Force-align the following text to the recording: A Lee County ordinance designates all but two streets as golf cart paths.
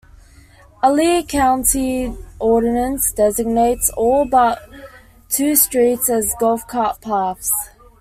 A 0.81 0.91
Lee 0.91 1.21
County 1.21 2.11
ordinance 2.39 3.11
designates 3.11 3.91
all 3.91 4.25
but 4.25 4.67
two 5.29 5.55
streets 5.55 6.09
as 6.09 6.33
golf 6.39 6.65
cart 6.67 6.99
paths. 7.01 7.53